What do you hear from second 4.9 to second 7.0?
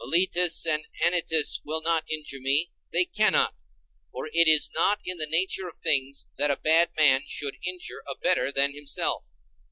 in the nature of things that a bad